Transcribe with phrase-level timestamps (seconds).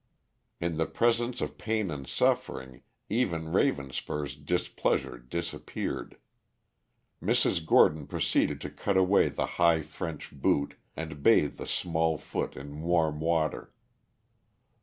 [0.59, 6.17] In the presence of pain and suffering even Ravenspur's displeasure disappeared.
[7.21, 7.63] Mrs.
[7.63, 12.81] Gordon proceeded to cut away the high French boot and bathe the small foot in
[12.81, 13.75] warm water.